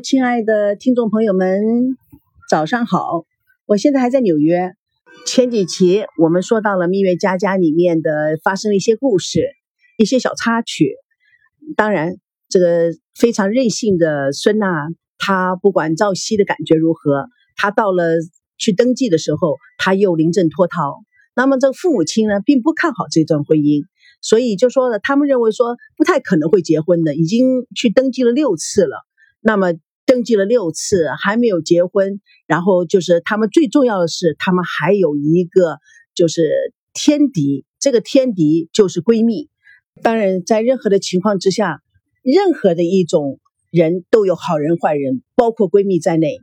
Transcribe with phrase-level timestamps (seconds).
[0.00, 1.96] 亲爱的听众朋友们，
[2.50, 3.24] 早上好！
[3.66, 4.72] 我现在还在纽约。
[5.26, 9.48] 前几期我们说到了《蜜月佳佳》里面的发生的一些故事，
[9.96, 10.96] 一些小插曲。
[11.76, 12.16] 当然，
[12.48, 14.88] 这个非常任性的孙娜，
[15.18, 18.14] 她不管赵熙的感觉如何，她到了
[18.58, 21.00] 去登记的时候，她又临阵脱逃。
[21.36, 23.84] 那么这父母亲呢，并不看好这段婚姻，
[24.20, 29.06] 所以就说了，他们认为说不太可能会结婚的，已经去登记了六次了。
[29.46, 29.72] 那么
[30.06, 35.78] 登记了六次还没有结婚，然后就是他们最重要的是，他们还有一个
[36.14, 36.50] 就是
[36.92, 39.48] 天敌，这个天敌就是闺蜜。
[40.02, 41.80] 当然，在任何的情况之下，
[42.22, 43.38] 任何的一种
[43.70, 46.38] 人都有好人坏人，包括闺蜜在内。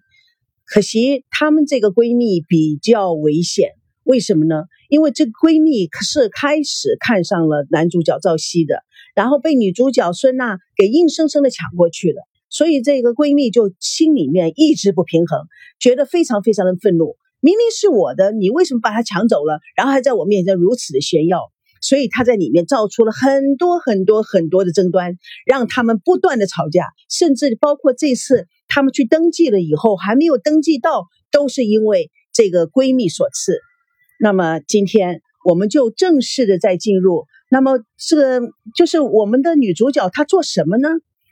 [0.66, 3.72] 可惜她们这个闺蜜比较危险，
[4.04, 4.64] 为什么呢？
[4.90, 8.84] 因为这个闺蜜是开始看上了男主角赵熙的，
[9.14, 12.24] 然后被女主角孙娜给硬生生的抢过去了。
[12.52, 15.48] 所以这个闺蜜就心里面一直不平衡，
[15.80, 17.16] 觉得非常非常的愤怒。
[17.40, 19.60] 明明是我的，你为什么把它抢走了？
[19.76, 21.52] 然后还在我面前如此的炫耀。
[21.84, 33.58] 所以她在里面造出了很多很多很多的争端，让他们不断的吵架，甚至包括这次他们去登记了以后还没有登记到，都是因为这个闺蜜所赐。
[34.20, 37.26] 那么今天我们就正式的在进入。
[37.50, 38.42] 那么这个
[38.76, 40.90] 就是我们的女主角她做什么呢？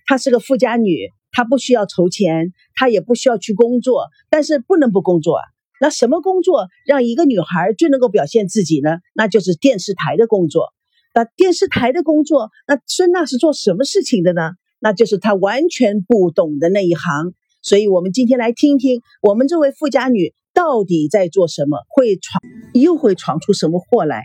[0.09, 5.43] 她是个富家女，她不需要筹钱，她也不需要去工作，但是不能不工作啊。
[5.79, 8.97] 那什么工作让一个女孩最能够表现自己呢？
[9.13, 10.73] 那就是电视台的工作。
[11.13, 14.53] 那电视台的工作，那孙娜是做什么事情的呢？
[14.79, 17.35] 那就是她完全不懂的那一行。
[17.61, 22.41] 所以我们今天来听听我们这位富家女到底在做什么，会闯
[22.73, 24.23] 又会闯出什么祸来。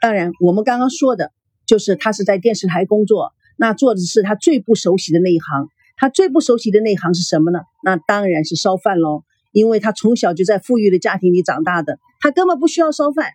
[0.00, 1.30] 当然，我们刚刚说的
[1.66, 3.34] 就是她是在电视台工作。
[3.60, 7.60] 那做的是他最不熟悉的那一行，他最不熟悉的那一行是什么呢？
[7.84, 9.22] 那当然是烧饭喽，
[9.52, 13.32] 因为他从小就在富裕的家庭里长大的，他根本不需要烧饭。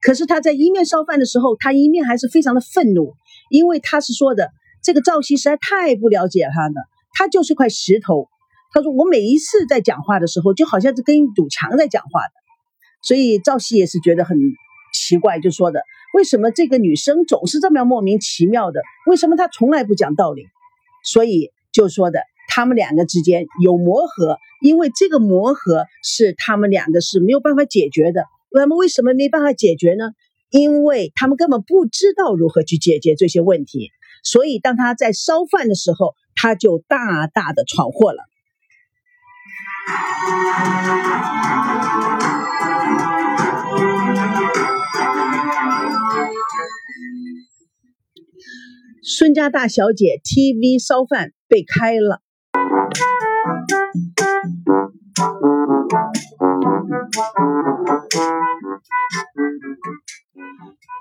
[0.00, 3.12] 可是他在一面烧饭的时候，他一面还是非常的愤怒，
[3.50, 4.52] 因为他是说的
[4.82, 8.28] 这个赵熙实在太不了解他了，他就是块石头。
[8.72, 12.32] 他说我每一次在讲话的时候，就好像是跟一堵墙在讲话的，
[13.02, 14.38] 所以赵熙也是觉得很
[14.94, 15.82] 奇怪，就说的。
[16.16, 18.80] 为什么这个女生总是这么莫名其妙的？
[19.06, 20.46] 为什么她从来不讲道理？
[21.04, 28.24] 所以就说的他们两个之间有磨合，因为这个磨合是他们两个是没有办法解决的。
[28.50, 30.12] 那么为什么没办法解决呢？
[30.48, 33.90] 因为他们根本不知道如何去解决这些问题。
[34.22, 38.22] 所以当他在烧饭的时候，他就大大的闯祸了。
[49.02, 52.22] 孙家大小姐 TV 烧饭被开了。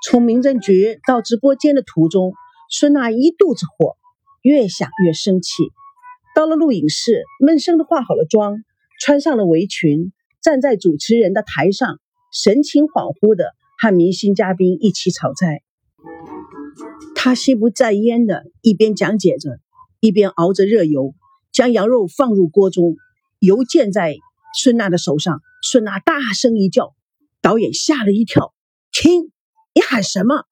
[0.04, 2.34] 从民政局到直播间的途中，
[2.70, 3.98] 孙娜一肚子火，
[4.44, 5.52] 越想越生气。
[6.36, 8.64] 到了录影室，闷声的化好了妆，
[9.02, 12.00] 穿上了围裙，站在主持人的台上，
[12.32, 15.65] 神情恍惚的和明星嘉宾一起炒菜。
[17.16, 19.60] 他心不在焉的一边讲解着，
[20.00, 21.16] 一边熬着热油，
[21.52, 22.96] 将羊肉放入锅中，
[23.40, 24.18] 油溅在
[24.62, 25.42] 孙娜的手上。
[25.64, 26.94] 孙娜大声一叫，
[27.42, 28.54] 导演吓了一跳
[28.94, 29.32] ：“停！
[29.74, 30.44] 你喊什么？”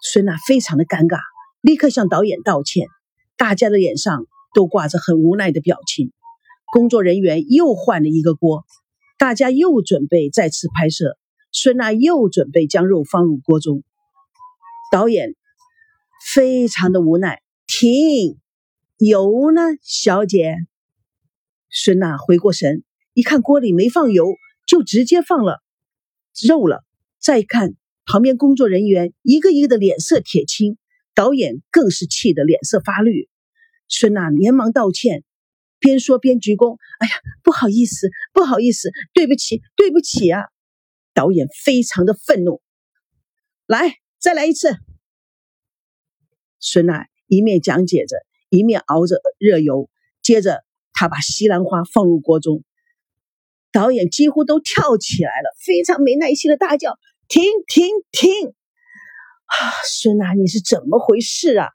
[0.00, 1.18] 孙娜非常的尴尬，
[1.60, 2.86] 立刻向导演道歉。
[3.36, 6.12] 大家的脸上都挂着很无奈的表情。
[6.72, 8.64] 工作人员又换了一个锅，
[9.18, 11.18] 大家又准备再次拍摄。
[11.50, 13.82] 孙娜又准备将肉放入锅中，
[14.90, 15.34] 导演。
[16.34, 18.38] 非常的无奈，停，
[18.98, 20.56] 油呢，小姐。
[21.70, 22.82] 孙娜回过神，
[23.14, 24.26] 一看锅里没放油，
[24.66, 25.62] 就直接放了
[26.46, 26.84] 肉了。
[27.18, 30.76] 再看旁边工作人员一个一个的脸色铁青，
[31.14, 33.28] 导演更是气得脸色发绿。
[33.86, 35.22] 孙娜连忙道歉，
[35.78, 37.12] 边说边鞠躬：“哎呀，
[37.42, 40.42] 不好意思，不好意思，对不起，对不起啊！”
[41.14, 42.60] 导演非常的愤怒，
[43.66, 44.76] 来，再来一次。
[46.58, 48.16] 孙娜一面讲解着，
[48.48, 49.88] 一面熬着热油。
[50.22, 52.64] 接着，他把西兰花放入锅中。
[53.70, 56.98] 导演几乎都跳起来了，非常没耐心的大叫
[57.28, 58.48] ：“停停停！
[58.48, 59.54] 啊，
[59.86, 61.68] 孙娜，你是怎么回事啊？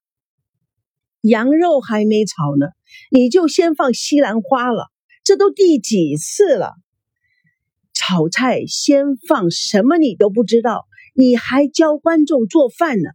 [1.21, 2.67] 羊肉还没炒呢，
[3.09, 4.91] 你就先放西兰花了，
[5.23, 6.73] 这都第几次了？
[7.93, 13.09] 炒菜先放什么你都不知道，你还教观众做饭呢？”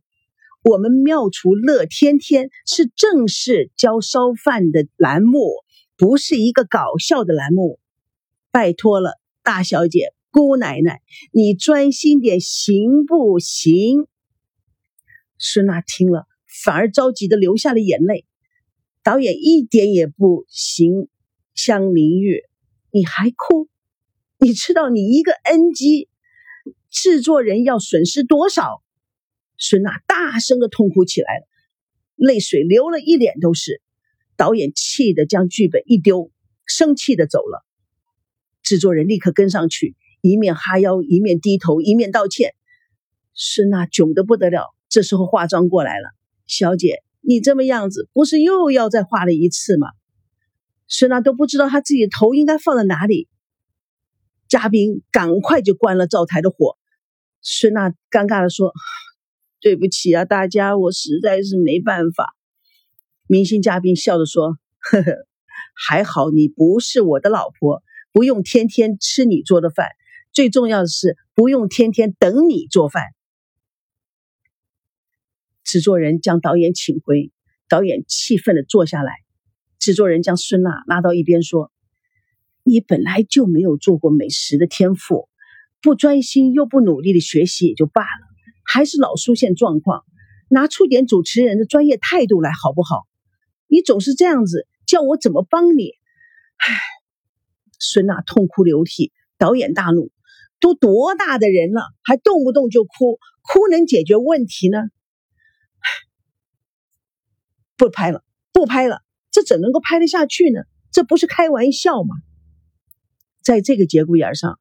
[0.64, 5.52] 我们妙厨乐天天是正式教烧饭的栏目，
[5.96, 7.78] 不是一个搞笑的栏目。
[8.50, 9.12] 拜托了，
[9.42, 11.00] 大小姐、姑奶奶，
[11.32, 14.06] 你专心点行不行？
[15.38, 16.26] 孙娜听了，
[16.64, 18.26] 反而着急的流下了眼泪。
[19.04, 21.08] 导演一点也不行，
[21.54, 22.42] 香明玉，
[22.90, 23.68] 你还哭？
[24.38, 26.08] 你知道你一个 NG，
[27.00, 28.82] 制作人要损失多少？
[29.56, 31.46] 孙娜大声的痛哭起来了，
[32.16, 33.80] 泪水流了一脸都是。
[34.36, 36.32] 导演气得将剧本一丢，
[36.66, 37.64] 生气的走了。
[38.64, 42.56] 制作人立刻跟上去，一面哈腰，一面低头，一面道歉。
[43.32, 44.74] 孙娜囧得不得了。
[44.88, 46.10] 这时候化妆过来了，
[46.48, 49.86] 小姐，你这么样子，不是又要再化了一次吗？
[50.88, 53.28] 孙娜都不知道她自己的头应该放在哪里。
[54.48, 56.76] 嘉宾赶快就关了灶台的火。
[57.50, 58.72] 孙娜尴尬的说。
[59.60, 62.32] 对不起啊，大家，我实在是没办法。
[63.26, 65.26] 明星嘉宾笑着说：“呵呵，
[65.74, 69.88] 还好你不是我的老婆，不用天天吃你做的饭。
[70.32, 73.02] 最重要的是，不用天天等你做饭。”
[75.66, 77.32] 制作人将导演请回，
[77.68, 79.12] 导演气愤的坐下来。
[79.80, 81.72] 制作人将孙娜拉到一边说
[82.62, 85.28] ：“你本来就没有做过美食的天赋，
[85.82, 88.28] 不专心又不努力的学习也就罢了。”
[88.64, 90.04] 还是老出现状况，
[90.50, 93.06] 拿出点主持人的专业态度来好不好？
[93.66, 95.92] 你总是这样子，叫我怎么帮你？
[96.56, 96.74] 唉，
[97.78, 99.12] 孙娜痛哭流涕。
[99.38, 100.10] 导演大怒：
[100.58, 103.20] 都多大的人了，还动不动就哭？
[103.40, 104.78] 哭能解决问题呢？
[107.76, 110.62] 不拍了，不拍了，这怎能够拍得下去呢？
[110.90, 112.16] 这不是开玩笑吗？
[113.40, 114.58] 在这个节骨眼上，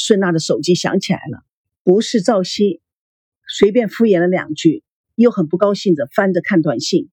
[0.00, 1.42] 孙娜的手机响起来了，
[1.82, 2.80] 不是赵熙。
[3.48, 4.84] 随便敷衍了两句，
[5.16, 7.10] 又很不高兴的翻着看短信。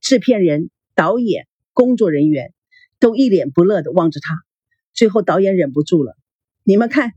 [0.00, 2.54] 制片人、导演、工作人员
[3.00, 4.36] 都一脸不乐的望着他。
[4.94, 6.16] 最后导演忍不住了
[6.62, 7.10] ：“你们看，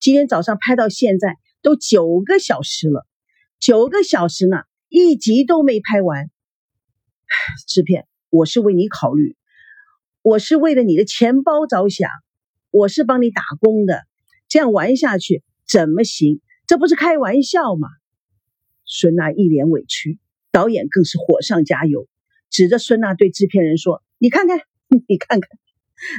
[0.00, 3.06] 今天早上拍到现在都九个小时了，
[3.58, 6.30] 九个小时呢，一集都没拍完。
[7.66, 9.36] 制片，我是为你考虑，
[10.22, 12.08] 我是为了你的钱包着想，
[12.70, 14.06] 我是帮你打工的，
[14.48, 17.88] 这样玩下去怎么行？”这不是开玩笑吗？
[18.84, 20.18] 孙娜一脸委屈，
[20.52, 22.06] 导演更是火上加油，
[22.50, 24.60] 指着孙娜对制片人说：“你看看，
[25.08, 25.50] 你看看，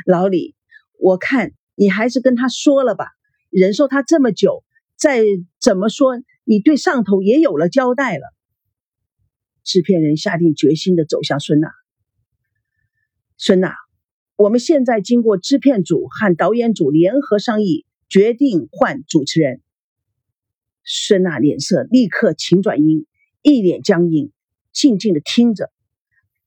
[0.05, 0.55] 老李，
[0.99, 3.07] 我看你还是跟他说了吧，
[3.51, 4.63] 忍受他这么久，
[4.95, 5.23] 再
[5.59, 8.23] 怎么说，你对上头也有了交代了。”
[9.63, 11.69] 制片人下定决心的走向孙娜
[13.37, 13.75] ：“孙娜，
[14.35, 19.61] 我们现在经过制片组和导演组联合商议，决定换主持人。”
[20.83, 23.05] 孙娜脸色立刻晴转阴，
[23.43, 24.31] 一脸僵硬，
[24.73, 25.71] 静静的听着。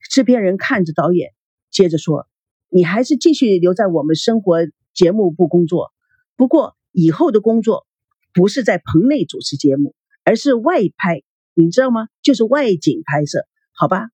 [0.09, 1.31] 制片人看着导演，
[1.71, 2.27] 接着说
[2.67, 4.57] ：“你还是继续留在我们生活
[4.93, 5.93] 节目部工作，
[6.35, 7.87] 不过以后的工作
[8.33, 9.95] 不是在棚内主持节目，
[10.25, 11.23] 而是外拍，
[11.53, 12.09] 你知道吗？
[12.21, 14.09] 就是外景拍摄，好吧？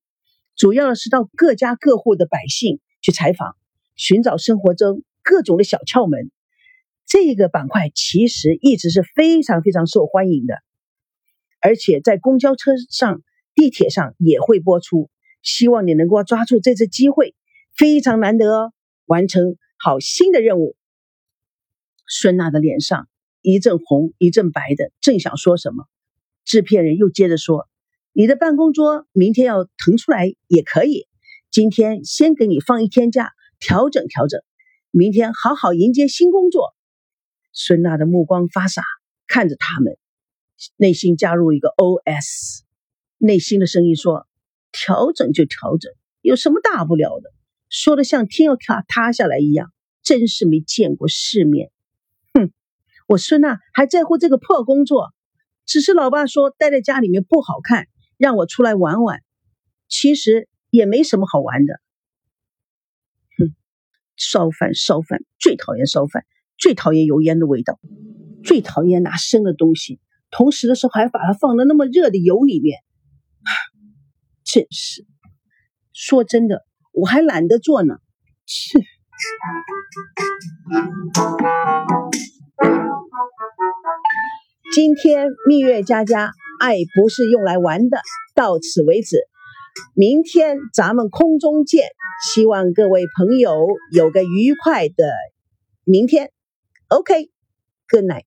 [0.54, 3.56] 主要是到各家各户的百姓去采访，
[3.96, 6.30] 寻找生活中各种的小窍门。”
[7.10, 10.54] 这个板块其实一直是非常非常受欢迎的，
[11.60, 13.22] 而且在公交车上、
[13.56, 15.10] 地铁上也会播出。
[15.42, 17.34] 希望你能够抓住这次机会，
[17.76, 18.72] 非常难得哦，
[19.06, 20.76] 完成好新的任务。
[22.06, 23.08] 孙娜的脸上
[23.42, 25.86] 一阵红一阵白的，正想说什么，
[26.44, 27.68] 制片人又接着说
[28.14, 31.08] ：“你的办公桌明天要腾出来也可以，
[31.50, 34.40] 今天先给你放一天假，调整调整，
[34.92, 36.72] 明天好好迎接新工作。”
[37.52, 38.82] 孙娜的目光发傻，
[39.26, 39.96] 看着他们，
[40.76, 42.60] 内心加入一个 OS，
[43.18, 44.26] 内心的声音说
[44.72, 47.32] ：“调整就调整，有什么大不了的？”
[47.68, 51.70] 说的像天要塌塌下来一样，真是没见过世面。
[52.34, 52.52] 哼，
[53.06, 55.12] 我孙娜还在乎这个破工作？
[55.66, 59.22] 只是老爸说待在家里面不好看，让我出来玩玩。
[59.88, 61.80] 其实也没什么好玩的。
[63.38, 63.54] 哼，
[64.16, 66.26] 烧饭烧饭，最讨厌烧饭。
[66.60, 67.80] 最讨厌油烟的味道，
[68.44, 69.98] 最讨厌拿生的东西，
[70.30, 72.78] 同时的时候还把它放到那么热的油里面，
[74.44, 75.06] 真是。
[75.92, 77.96] 说真的，我还懒得做呢。
[78.46, 78.78] 切。
[84.72, 87.98] 今天蜜月佳佳，爱不是用来玩的，
[88.34, 89.16] 到此为止。
[89.94, 91.88] 明天咱们空中见，
[92.22, 95.10] 希望各位朋友有个愉快的
[95.84, 96.30] 明天。
[96.92, 97.28] Okay,
[97.90, 98.26] good night.